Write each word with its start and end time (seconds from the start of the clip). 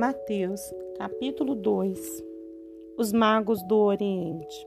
Mateus, 0.00 0.62
capítulo 0.96 1.54
2 1.54 2.24
Os 2.96 3.12
magos 3.12 3.62
do 3.64 3.76
Oriente. 3.76 4.66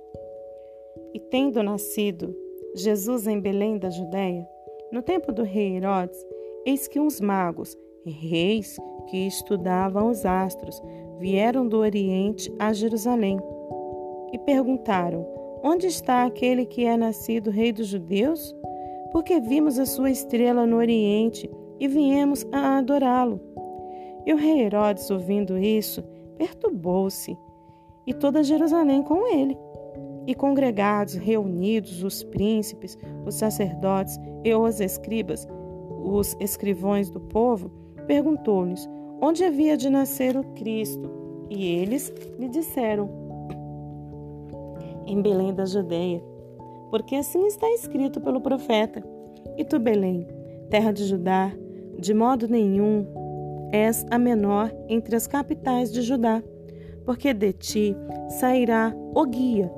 E 1.11 1.19
tendo 1.19 1.63
nascido 1.63 2.37
Jesus 2.75 3.25
em 3.25 3.39
Belém 3.39 3.79
da 3.79 3.89
Judéia, 3.89 4.47
no 4.91 5.01
tempo 5.01 5.31
do 5.31 5.41
rei 5.41 5.77
Herodes, 5.77 6.23
eis 6.67 6.87
que 6.87 6.99
uns 6.99 7.19
magos, 7.19 7.75
reis 8.05 8.77
que 9.09 9.25
estudavam 9.25 10.11
os 10.11 10.23
astros, 10.23 10.79
vieram 11.17 11.67
do 11.67 11.79
Oriente 11.79 12.53
a 12.59 12.71
Jerusalém 12.71 13.39
e 14.31 14.37
perguntaram: 14.37 15.25
Onde 15.63 15.87
está 15.87 16.25
aquele 16.25 16.63
que 16.63 16.85
é 16.85 16.95
nascido 16.95 17.49
rei 17.49 17.73
dos 17.73 17.87
judeus? 17.87 18.55
Porque 19.11 19.39
vimos 19.39 19.79
a 19.79 19.87
sua 19.87 20.11
estrela 20.11 20.67
no 20.67 20.77
Oriente 20.77 21.49
e 21.79 21.87
viemos 21.87 22.45
a 22.51 22.77
adorá-lo. 22.77 23.41
E 24.25 24.33
o 24.33 24.37
rei 24.37 24.61
Herodes, 24.61 25.09
ouvindo 25.11 25.57
isso, 25.57 26.03
perturbou-se, 26.37 27.37
e 28.05 28.13
toda 28.13 28.43
Jerusalém 28.43 29.01
com 29.03 29.27
ele. 29.27 29.57
E 30.25 30.33
congregados, 30.33 31.15
reunidos, 31.15 32.03
os 32.03 32.23
príncipes, 32.23 32.97
os 33.25 33.35
sacerdotes 33.35 34.17
e 34.43 34.53
os 34.53 34.79
escribas, 34.79 35.47
os 36.03 36.35
escrivões 36.39 37.09
do 37.09 37.19
povo, 37.19 37.69
perguntou-lhes 38.07 38.89
onde 39.21 39.43
havia 39.43 39.77
de 39.77 39.89
nascer 39.89 40.37
o 40.37 40.43
Cristo. 40.53 41.09
E 41.49 41.65
eles 41.65 42.13
lhe 42.39 42.47
disseram: 42.47 43.09
Em 45.05 45.21
Belém 45.21 45.53
da 45.53 45.65
Judeia, 45.65 46.23
porque 46.89 47.15
assim 47.15 47.45
está 47.47 47.69
escrito 47.71 48.21
pelo 48.21 48.41
profeta. 48.41 49.03
E 49.57 49.63
tu, 49.63 49.77
Belém, 49.79 50.25
terra 50.69 50.91
de 50.91 51.03
Judá, 51.05 51.51
de 51.99 52.13
modo 52.13 52.47
nenhum 52.47 53.05
és 53.73 54.05
a 54.11 54.19
menor 54.19 54.71
entre 54.87 55.15
as 55.15 55.25
capitais 55.25 55.91
de 55.91 56.03
Judá, 56.03 56.43
porque 57.03 57.33
de 57.33 57.51
ti 57.51 57.95
sairá 58.39 58.93
o 59.15 59.25
guia, 59.25 59.73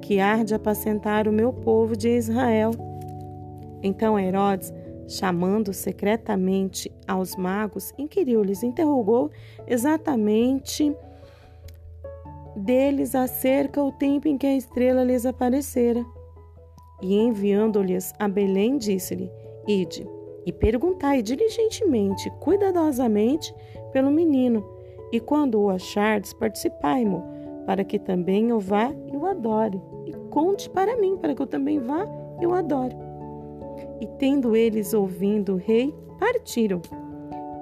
que 0.00 0.20
há 0.20 0.44
de 0.44 0.54
apacentar 0.54 1.26
o 1.26 1.32
meu 1.32 1.52
povo 1.52 1.96
de 1.96 2.08
Israel. 2.16 2.70
Então 3.82 4.16
Herodes, 4.16 4.72
chamando 5.08 5.72
secretamente 5.72 6.90
aos 7.08 7.34
magos, 7.34 7.92
inquiriu-lhes, 7.98 8.62
interrogou 8.62 9.32
exatamente 9.66 10.94
deles 12.54 13.16
acerca 13.16 13.82
o 13.82 13.90
tempo 13.90 14.28
em 14.28 14.38
que 14.38 14.46
a 14.46 14.56
estrela 14.56 15.02
lhes 15.02 15.26
aparecera. 15.26 16.06
E 17.02 17.16
enviando-lhes 17.16 18.14
a 18.18 18.28
Belém, 18.28 18.78
disse-lhe: 18.78 19.28
Ide 19.66 20.19
e 20.46 20.52
perguntai 20.52 21.22
diligentemente, 21.22 22.30
cuidadosamente 22.40 23.54
pelo 23.92 24.10
menino, 24.10 24.64
e 25.12 25.20
quando 25.20 25.60
o 25.60 25.70
achardes, 25.70 26.32
participai-mo, 26.32 27.22
para 27.66 27.84
que 27.84 27.98
também 27.98 28.50
eu 28.50 28.58
vá 28.58 28.92
e 29.12 29.16
o 29.16 29.26
adore, 29.26 29.80
e 30.06 30.12
conte 30.30 30.68
para 30.70 30.96
mim, 30.96 31.16
para 31.16 31.34
que 31.34 31.42
eu 31.42 31.46
também 31.46 31.78
vá 31.78 32.06
e 32.40 32.46
o 32.46 32.54
adore. 32.54 32.96
E 34.00 34.06
tendo 34.18 34.56
eles 34.56 34.94
ouvindo 34.94 35.54
o 35.54 35.56
rei, 35.56 35.94
partiram. 36.18 36.80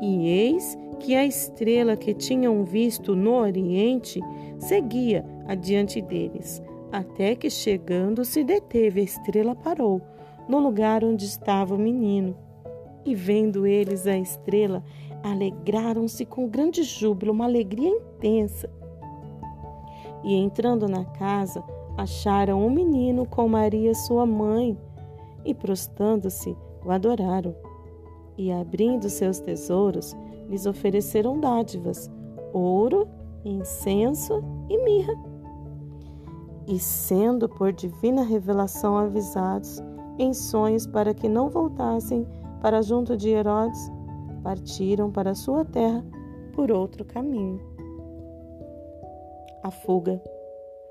E 0.01 0.29
eis 0.29 0.79
que 1.01 1.15
a 1.15 1.25
estrela 1.25 1.97
que 1.97 2.15
tinham 2.15 2.65
visto 2.65 3.15
no 3.17 3.35
oriente 3.35 4.21
seguia 4.59 5.25
adiante 5.47 6.01
deles, 6.01 6.63
até 6.93 7.35
que 7.35 7.51
chegando 7.51 8.25
se 8.25 8.45
deteve, 8.45 9.01
a 9.01 9.05
estrela 9.05 9.55
parou 9.55 10.01
no 10.49 10.59
lugar 10.59 11.05
onde 11.05 11.25
estava 11.25 11.75
o 11.75 11.79
menino. 11.79 12.37
E 13.09 13.15
vendo 13.15 13.67
eles 13.67 14.07
a 14.07 14.19
estrela, 14.19 14.85
alegraram-se 15.23 16.27
com 16.27 16.47
grande 16.47 16.83
júbilo, 16.83 17.33
uma 17.33 17.47
alegria 17.47 17.89
intensa. 17.89 18.69
E 20.23 20.35
entrando 20.35 20.87
na 20.87 21.07
casa, 21.07 21.65
acharam 21.97 22.67
o 22.67 22.71
menino 22.71 23.25
com 23.25 23.49
Maria, 23.49 23.95
sua 23.95 24.27
mãe, 24.27 24.77
e 25.43 25.55
prostando-se, 25.55 26.55
o 26.85 26.91
adoraram. 26.91 27.57
E 28.37 28.53
abrindo 28.53 29.09
seus 29.09 29.41
tesouros, 29.41 30.15
lhes 30.47 30.67
ofereceram 30.67 31.41
dádivas, 31.41 32.11
ouro, 32.53 33.09
incenso 33.43 34.45
e 34.69 34.85
mirra. 34.85 35.15
E 36.67 36.79
sendo 36.79 37.49
por 37.49 37.73
divina 37.73 38.23
revelação 38.23 38.99
avisados 38.99 39.83
em 40.19 40.35
sonhos 40.35 40.87
para 40.87 41.15
que 41.15 41.27
não 41.27 41.49
voltassem 41.49 42.27
para 42.61 42.83
junto 42.83 43.17
de 43.17 43.31
Herodes, 43.31 43.91
partiram 44.43 45.11
para 45.11 45.35
sua 45.35 45.65
terra 45.65 46.05
por 46.55 46.71
outro 46.71 47.05
caminho. 47.05 47.61
A 49.63 49.71
fuga 49.71 50.23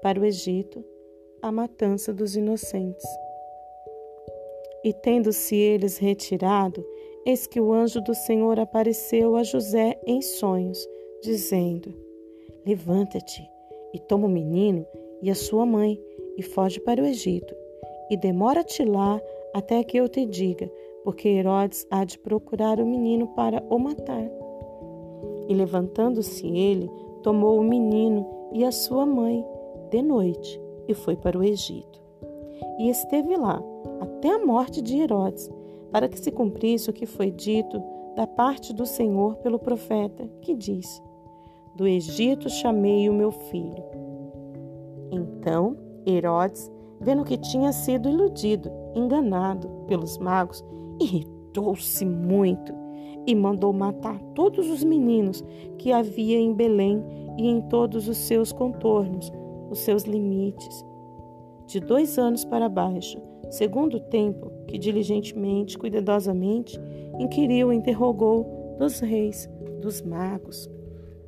para 0.02 0.20
o 0.20 0.26
Egito, 0.26 0.84
a 1.42 1.52
matança 1.52 2.14
dos 2.14 2.36
inocentes. 2.36 3.06
E 4.84 4.94
tendo-se 4.94 5.56
eles 5.56 5.98
retirado, 5.98 6.86
eis 7.26 7.48
que 7.48 7.60
o 7.60 7.74
anjo 7.74 8.02
do 8.02 8.14
Senhor 8.14 8.60
apareceu 8.60 9.36
a 9.36 9.44
José 9.44 10.00
em 10.06 10.22
sonhos, 10.22 10.88
dizendo: 11.22 11.94
Levanta-te 12.66 13.50
e 13.94 14.00
toma 14.00 14.28
o 14.28 14.30
menino 14.30 14.86
e 15.22 15.30
a 15.30 15.36
sua 15.36 15.66
mãe 15.66 16.00
e 16.38 16.44
foge 16.44 16.80
para 16.80 17.02
o 17.02 17.06
Egito, 17.06 17.54
e 18.10 18.16
demora-te 18.16 18.84
lá 18.86 19.20
até 19.54 19.84
que 19.84 19.98
eu 19.98 20.08
te 20.08 20.26
diga, 20.26 20.70
porque 21.04 21.28
Herodes 21.28 21.86
há 21.90 22.04
de 22.04 22.20
procurar 22.20 22.80
o 22.80 22.86
menino 22.86 23.28
para 23.28 23.64
o 23.70 23.78
matar. 23.80 24.30
E 25.48 25.54
levantando-se 25.54 26.46
ele, 26.48 26.90
tomou 27.24 27.60
o 27.60 27.64
menino 27.64 28.26
e 28.54 28.64
a 28.64 28.72
sua 28.72 29.06
mãe 29.06 29.44
de 29.90 30.02
noite 30.02 30.62
e 30.88 30.94
foi 30.94 31.16
para 31.16 31.38
o 31.38 31.44
Egito. 31.44 32.02
E 32.80 32.90
esteve 32.90 33.36
lá 33.36 33.62
até 34.00 34.30
a 34.30 34.46
morte 34.46 34.82
de 34.82 34.98
Herodes, 35.00 35.50
para 35.92 36.08
que 36.08 36.20
se 36.20 36.32
cumprisse 36.32 36.90
o 36.90 36.94
que 36.94 37.06
foi 37.06 37.32
dito 37.32 37.82
da 38.16 38.28
parte 38.28 38.74
do 38.74 38.86
Senhor 38.86 39.36
pelo 39.38 39.60
profeta, 39.60 40.28
que 40.42 40.54
diz: 40.54 41.02
Do 41.76 41.88
Egito 41.88 42.50
chamei 42.50 43.10
o 43.10 43.14
meu 43.14 43.32
filho. 43.32 43.84
Então 45.12 45.78
Herodes, 46.06 46.72
vendo 47.00 47.24
que 47.24 47.38
tinha 47.38 47.72
sido 47.72 48.10
iludido, 48.10 48.72
enganado 48.96 49.68
pelos 49.88 50.18
magos, 50.18 50.64
irritou-se 51.00 52.06
muito 52.06 52.74
e 53.26 53.36
mandou 53.36 53.74
matar 53.74 54.20
todos 54.34 54.70
os 54.70 54.84
meninos 54.84 55.44
que 55.78 55.92
havia 55.92 56.38
em 56.40 56.54
Belém 56.54 57.04
e 57.38 57.48
em 57.48 57.62
todos 57.62 58.08
os 58.08 58.18
seus 58.18 58.52
contornos, 58.52 59.32
os 59.70 59.80
seus 59.80 60.04
limites, 60.04 60.86
de 61.68 61.80
dois 61.80 62.18
anos 62.18 62.46
para 62.46 62.70
baixo, 62.70 63.22
segundo 63.50 63.98
o 63.98 64.00
tempo 64.00 64.50
que 64.68 64.78
diligentemente, 64.78 65.78
cuidadosamente, 65.78 66.80
inquiriu 67.20 67.72
e 67.72 67.76
interrogou 67.76 68.76
dos 68.80 69.00
reis, 69.00 69.50
dos 69.82 70.02
magos. 70.02 70.70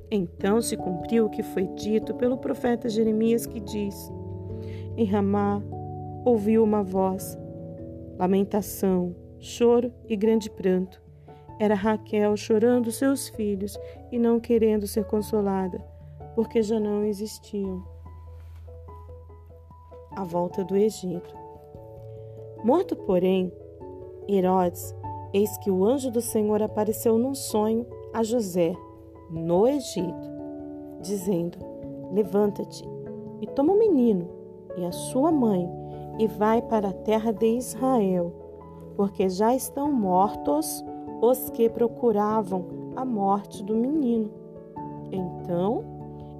Então 0.10 0.62
se 0.62 0.76
cumpriu 0.76 1.26
o 1.26 1.30
que 1.30 1.44
foi 1.44 1.68
dito 1.68 2.16
pelo 2.16 2.38
profeta 2.38 2.90
Jeremias, 2.90 3.46
que 3.46 3.60
diz: 3.60 4.12
Em 4.98 5.06
Ramá 5.06 5.62
ouviu 6.26 6.64
uma 6.64 6.82
voz, 6.82 7.38
lamentação, 8.18 9.16
choro 9.40 9.92
e 10.08 10.16
grande 10.16 10.50
pranto. 10.50 11.02
Era 11.60 11.76
Raquel 11.76 12.36
chorando 12.38 12.92
seus 12.92 13.30
filhos 13.30 13.78
e 14.12 14.20
não 14.20 14.40
querendo 14.40 14.88
ser 14.88 15.06
consolada, 15.06 15.84
porque 16.36 16.62
já 16.62 16.80
não 16.80 17.04
existiam. 17.04 17.84
A 20.16 20.24
volta 20.24 20.64
do 20.64 20.76
Egito. 20.76 21.36
Morto, 22.64 22.96
porém, 22.96 23.52
Herodes, 24.28 24.96
eis 25.34 25.58
que 25.60 25.72
o 25.72 25.86
anjo 25.86 26.12
do 26.12 26.22
Senhor 26.22 26.62
apareceu 26.62 27.18
num 27.18 27.34
sonho 27.34 27.86
a 28.14 28.24
José, 28.24 28.74
no 29.30 29.68
Egito, 29.68 30.30
dizendo: 31.02 31.58
Levanta-te 32.12 32.84
e 33.42 33.48
toma 33.48 33.74
o 33.74 33.80
menino 33.80 34.30
e 34.78 34.86
a 34.86 34.92
sua 34.92 35.32
mãe 35.32 35.70
e 36.18 36.28
vai 36.28 36.62
para 36.62 36.90
a 36.90 36.94
terra 36.94 37.32
de 37.32 37.58
Israel 37.58 38.39
porque 39.00 39.30
já 39.30 39.56
estão 39.56 39.90
mortos 39.90 40.84
os 41.22 41.50
que 41.52 41.70
procuravam 41.70 42.66
a 42.98 43.06
morte 43.06 43.64
do 43.64 43.74
menino. 43.74 44.30
Então 45.10 45.86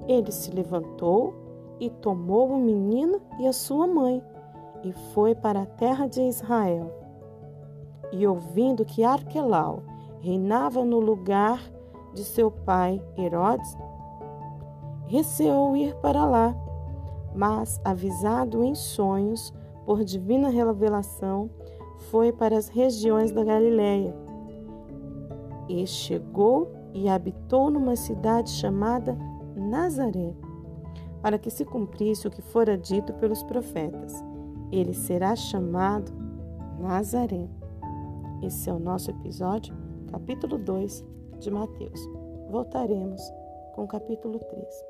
ele 0.06 0.30
se 0.30 0.50
levantou 0.50 1.32
e 1.80 1.88
tomou 1.88 2.50
o 2.50 2.60
menino 2.60 3.18
e 3.38 3.46
a 3.46 3.52
sua 3.54 3.86
mãe 3.86 4.22
e 4.84 4.92
foi 4.92 5.34
para 5.34 5.62
a 5.62 5.64
terra 5.64 6.06
de 6.06 6.20
Israel. 6.20 6.92
E 8.12 8.26
ouvindo 8.26 8.84
que 8.84 9.04
Arquelau 9.04 9.82
reinava 10.18 10.84
no 10.84 11.00
lugar 11.00 11.62
de 12.12 12.22
seu 12.22 12.50
pai 12.50 13.02
Herodes, 13.16 13.74
receou 15.06 15.74
ir 15.74 15.94
para 16.02 16.26
lá, 16.26 16.54
mas 17.34 17.80
avisado 17.82 18.62
em 18.62 18.74
sonhos 18.74 19.50
por 19.86 20.04
divina 20.04 20.50
revelação, 20.50 21.48
foi 22.10 22.32
para 22.32 22.56
as 22.56 22.68
regiões 22.68 23.30
da 23.30 23.44
Galiléia 23.44 24.14
e 25.68 25.86
chegou 25.86 26.72
e 26.92 27.08
habitou 27.08 27.70
numa 27.70 27.94
cidade 27.94 28.50
chamada 28.50 29.16
Nazaré, 29.54 30.34
para 31.22 31.38
que 31.38 31.50
se 31.50 31.64
cumprisse 31.64 32.26
o 32.26 32.30
que 32.30 32.42
fora 32.42 32.76
dito 32.76 33.12
pelos 33.14 33.42
profetas. 33.44 34.12
Ele 34.72 34.92
será 34.92 35.36
chamado 35.36 36.12
Nazaré. 36.80 37.48
Esse 38.42 38.70
é 38.70 38.72
o 38.72 38.78
nosso 38.78 39.10
episódio, 39.10 39.74
capítulo 40.10 40.58
2 40.58 41.04
de 41.38 41.50
Mateus. 41.50 42.00
Voltaremos 42.50 43.20
com 43.74 43.84
o 43.84 43.88
capítulo 43.88 44.38
3. 44.38 44.89